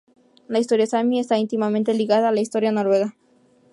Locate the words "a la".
2.29-2.41